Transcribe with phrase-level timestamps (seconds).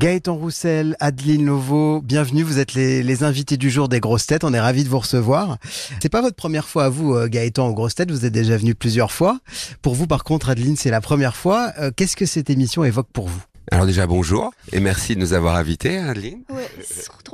[0.00, 2.42] Gaëtan Roussel, Adeline Lovo, bienvenue.
[2.42, 4.44] Vous êtes les, les, invités du jour des grosses têtes.
[4.44, 5.58] On est ravis de vous recevoir.
[6.00, 8.10] C'est pas votre première fois à vous, euh, Gaëtan, aux grosses têtes.
[8.10, 9.40] Vous êtes déjà venu plusieurs fois.
[9.82, 11.74] Pour vous, par contre, Adeline, c'est la première fois.
[11.78, 13.42] Euh, qu'est-ce que cette émission évoque pour vous?
[13.70, 16.42] Alors déjà bonjour et merci de nous avoir invités, Adeline.
[16.48, 16.68] Ouais,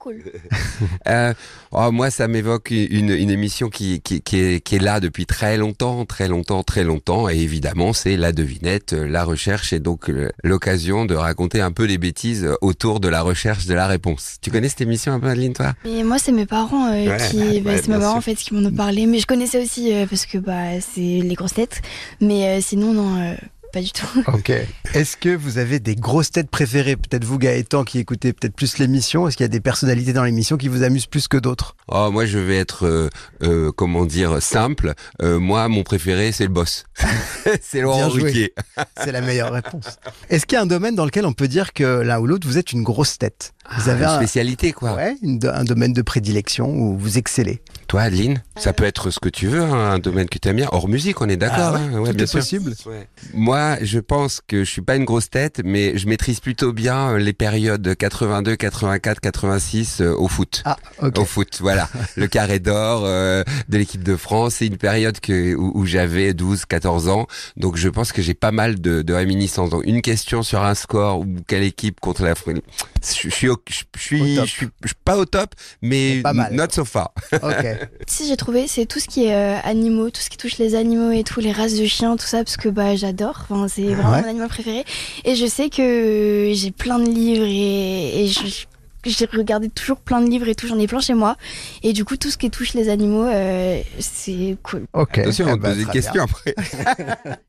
[0.00, 0.24] cool.
[1.08, 1.32] euh,
[1.70, 5.26] oh, moi, ça m'évoque une, une, émission qui, qui, qui, est, qui, est, là depuis
[5.26, 7.28] très longtemps, très longtemps, très longtemps.
[7.28, 10.10] Et évidemment, c'est la devinette, la recherche et donc
[10.42, 14.38] l'occasion de raconter un peu les bêtises autour de la recherche de la réponse.
[14.40, 15.74] Tu connais cette émission un peu, Adeline, toi?
[15.84, 18.54] Et moi, c'est mes parents euh, ouais, qui, bah, c'est mes parents en fait qui
[18.54, 19.06] m'en ont parlé.
[19.06, 21.82] Mais je connaissais aussi euh, parce que bah c'est les grosses têtes.
[22.20, 23.36] Mais euh, sinon, non
[23.72, 24.06] pas du tout.
[24.32, 24.52] Ok.
[24.94, 26.96] Est-ce que vous avez des grosses têtes préférées?
[26.96, 29.26] Peut-être vous, Gaëtan, qui écoutez peut-être plus l'émission.
[29.26, 31.76] Est-ce qu'il y a des personnalités dans l'émission qui vous amusent plus que d'autres?
[31.88, 33.08] Oh, moi, je vais être, euh,
[33.42, 34.94] euh, comment dire, simple.
[35.22, 36.84] Euh, moi, mon préféré, c'est le boss.
[37.60, 38.54] c'est Laurent Ruquier.
[39.02, 39.98] c'est la meilleure réponse.
[40.28, 42.46] Est-ce qu'il y a un domaine dans lequel on peut dire que l'un ou l'autre,
[42.46, 43.52] vous êtes une grosse tête?
[43.76, 44.94] Vous avez une spécialité, quoi.
[44.94, 47.62] Ouais, une, un domaine de prédilection où vous excellez.
[47.86, 50.56] Toi, Adeline, ça peut être ce que tu veux, hein, un domaine que tu aimes
[50.56, 50.68] bien.
[50.72, 51.58] Hors musique, on est d'accord.
[51.60, 52.40] Ah ouais, hein, ouais, bien sûr.
[52.40, 52.74] possible.
[52.86, 53.06] Ouais.
[53.32, 57.16] Moi, je pense que je suis pas une grosse tête, mais je maîtrise plutôt bien
[57.18, 60.62] les périodes 82, 84, 86 euh, au foot.
[60.64, 61.20] Ah, okay.
[61.20, 61.88] Au foot, voilà.
[62.16, 66.34] le carré d'or euh, de l'équipe de France, c'est une période que, où, où j'avais
[66.34, 67.26] 12, 14 ans.
[67.56, 69.70] Donc, je pense que j'ai pas mal de, de réminiscences.
[69.70, 73.56] Donc, une question sur un score ou quelle équipe contre la je, je suis, au,
[73.68, 76.54] je, suis, je suis, je suis pas au top, mais pas mal.
[76.54, 77.12] not so far.
[77.42, 77.76] Okay.
[78.06, 80.74] si j'ai trouvé, c'est tout ce qui est euh, animaux, tout ce qui touche les
[80.74, 83.46] animaux et tout, les races de chiens, tout ça, parce que bah j'adore.
[83.50, 84.22] Enfin, c'est vraiment Ouais.
[84.22, 84.84] mon animal préféré.
[85.24, 88.66] Et je sais que j'ai plein de livres et, et je-
[89.06, 91.36] j'ai regardé toujours plein de livres et tout, j'en ai plein chez moi.
[91.82, 94.84] Et du coup, tout ce qui touche les animaux, euh, c'est cool.
[94.92, 95.18] Ok.
[95.18, 96.54] Attention, on te ben, pose des questions après.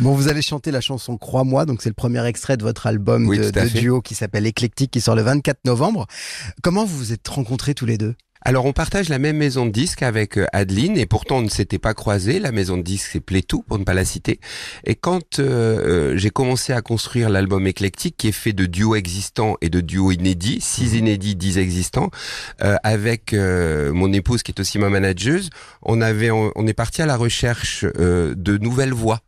[0.00, 3.28] Bon, vous allez chanter la chanson Crois-moi, donc c'est le premier extrait de votre album
[3.28, 6.06] Oui, de, de duo qui s'appelle Éclectique, qui sort le 24 novembre.
[6.62, 8.14] Comment vous vous êtes rencontrés tous les deux?
[8.42, 11.48] Alors, on partage la même maison de disques avec euh, Adeline et pourtant on ne
[11.48, 12.38] s'était pas croisés.
[12.38, 14.40] La maison de disques, c'est Playtou, pour ne pas la citer.
[14.84, 18.94] Et quand euh, euh, j'ai commencé à construire l'album éclectique, qui est fait de duos
[18.94, 22.10] existants et de duos inédits, six inédits, dix existants,
[22.62, 25.50] euh, avec euh, mon épouse qui est aussi ma manageuse,
[25.82, 29.20] on avait, on, on est parti à la recherche euh, de nouvelles voix.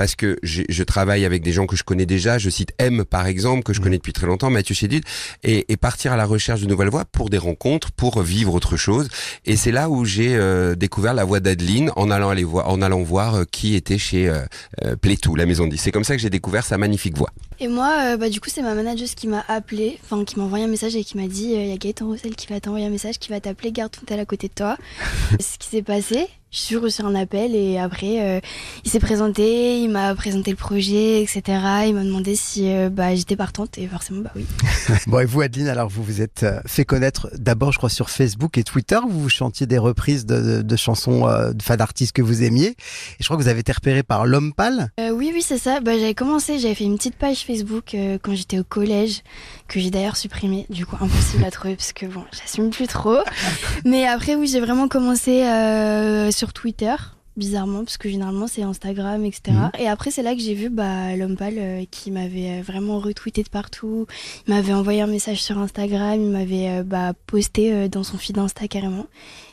[0.00, 2.38] Parce que je travaille avec des gens que je connais déjà.
[2.38, 5.04] Je cite M par exemple que je connais depuis très longtemps, Mathieu Chédid,
[5.42, 8.78] et, et partir à la recherche de nouvelles voix pour des rencontres, pour vivre autre
[8.78, 9.10] chose.
[9.44, 12.80] Et c'est là où j'ai euh, découvert la voix d'Adeline en allant aller voir, en
[12.80, 14.40] allant voir euh, qui était chez euh,
[14.86, 15.84] euh, Playtou, la maison de disques.
[15.84, 17.28] C'est comme ça que j'ai découvert sa magnifique voix.
[17.58, 20.64] Et moi, bah, du coup, c'est ma manageuse qui m'a appelé, enfin, qui m'a envoyé
[20.64, 22.90] un message et qui m'a dit il y a Gaëtan Roussel qui va t'envoyer un
[22.90, 24.78] message, qui va t'appeler, garde ton tel à côté de toi.
[25.40, 28.40] Ce qui s'est passé, j'ai reçu un appel et après, euh,
[28.84, 31.42] il s'est présenté, il m'a présenté le projet, etc.
[31.86, 34.44] Il m'a demandé si euh, bah, j'étais partante et forcément, bah oui.
[35.06, 38.10] Bon, et vous, Adeline, alors vous vous êtes euh, fait connaître d'abord, je crois, sur
[38.10, 38.98] Facebook et Twitter.
[39.08, 42.68] Vous vous chantiez des reprises de, de- de chansons euh, d'artistes que vous aimiez.
[42.70, 42.76] Et
[43.20, 44.90] je crois que vous avez été repéré par L'Homme Pâle.
[44.98, 45.80] Oui, oui, c'est ça.
[45.80, 49.22] Bah, j'avais commencé, j'avais fait une petite page Facebook quand j'étais au collège,
[49.68, 50.66] que j'ai d'ailleurs supprimée.
[50.68, 53.18] Du coup, impossible à trouver parce que bon, j'assume plus trop.
[53.84, 56.94] Mais après, oui, j'ai vraiment commencé euh, sur Twitter,
[57.36, 59.42] bizarrement, parce que généralement c'est Instagram, etc.
[59.48, 59.70] Mhm.
[59.78, 62.98] Et après, c'est là que j'ai vu bah, l'homme pâle euh, qui m'avait euh, vraiment
[62.98, 64.06] retweeté de partout.
[64.46, 68.16] Il m'avait envoyé un message sur Instagram, il m'avait euh, bah, posté euh, dans son
[68.16, 69.04] feed Insta carrément.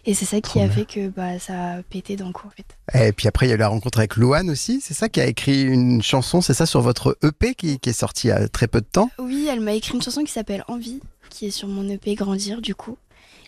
[0.06, 0.76] Et c'est ça qui Trop a bien.
[0.76, 3.06] fait que bah, ça a pété d'un coup, en fait.
[3.06, 4.80] Et puis après, il y a eu la rencontre avec Louane aussi.
[4.82, 8.00] C'est ça qui a écrit une chanson, c'est ça, sur votre EP qui, qui est
[8.00, 9.10] sorti il y a très peu de temps?
[9.20, 12.62] Oui, elle m'a écrit une chanson qui s'appelle Envie, qui est sur mon EP Grandir
[12.62, 12.98] du coup.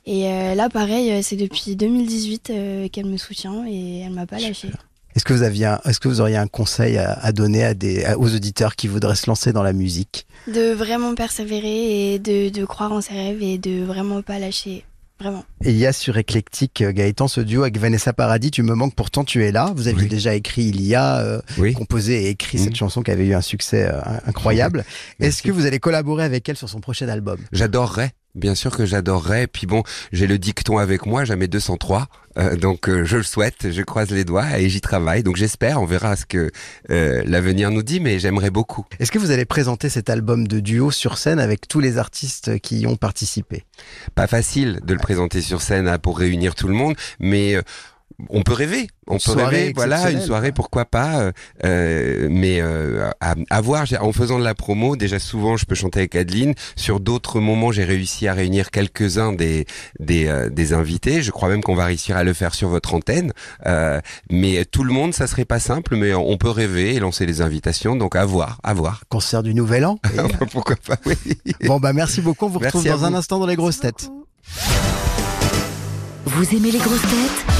[0.05, 4.25] Et euh, là, pareil, euh, c'est depuis 2018 euh, qu'elle me soutient et elle m'a
[4.25, 4.69] pas lâché.
[5.15, 7.73] Est-ce que vous aviez, un- est-ce que vous auriez un conseil à, à donner à
[7.73, 10.25] des, à- aux auditeurs qui voudraient se lancer dans la musique?
[10.47, 14.85] De vraiment persévérer et de, de croire en ses rêves et de vraiment pas lâcher.
[15.19, 15.43] Vraiment.
[15.65, 18.73] Et il y a sur Éclectique, euh, Gaëtan, ce duo avec Vanessa Paradis, Tu me
[18.73, 19.73] manques, pourtant tu es là.
[19.75, 20.07] Vous aviez Oui.
[20.09, 21.73] déjà écrit il y a, euh, Oui.
[21.73, 22.75] composé et écrit cette Mhm.
[22.75, 24.85] chanson qui avait eu un succès euh, incroyable.
[25.19, 27.37] Est-ce que vous allez collaborer avec elle sur son prochain album?
[27.51, 28.11] J'adorerais.
[28.35, 29.47] Bien sûr que j'adorerais.
[29.47, 29.83] Puis bon,
[30.13, 32.07] j'ai le dicton avec moi, jamais 203.
[32.39, 35.23] Euh, donc euh, je le souhaite, je croise les doigts et j'y travaille.
[35.23, 36.51] Donc j'espère, on verra ce que
[36.89, 38.85] euh, l'avenir nous dit, mais j'aimerais beaucoup.
[38.99, 42.59] Est-ce que vous allez présenter cet album de duo sur scène avec tous les artistes
[42.59, 43.65] qui y ont participé?
[44.15, 47.61] Pas facile de le présenter sur scène hein, pour réunir tout le monde, mais euh,
[48.29, 49.73] on peut rêver, on peut rêver.
[49.75, 50.55] Voilà, une soirée, quoi.
[50.55, 51.19] pourquoi pas.
[51.21, 51.31] euh,
[51.63, 55.75] euh, mais euh, à, à voir, en faisant de la promo, déjà souvent je peux
[55.75, 56.53] chanter avec Adeline.
[56.75, 59.65] Sur d'autres moments, j'ai réussi à réunir quelques-uns des
[59.99, 61.21] des, euh, des invités.
[61.21, 63.31] Je crois même qu'on va réussir à le faire sur votre antenne.
[63.65, 67.25] Euh, mais tout le monde, ça serait pas simple, mais on peut rêver et lancer
[67.25, 67.95] les invitations.
[67.95, 69.03] Donc à voir, à voir.
[69.09, 69.99] Concert du Nouvel An.
[70.13, 71.15] Et- pourquoi pas Oui.
[71.65, 72.45] bon, bah merci beaucoup.
[72.45, 74.09] On vous retrouve dans un instant dans les grosses Merci têtes.
[74.09, 74.25] beaucoup.
[76.25, 77.48] Vous aimez les grosses têtes?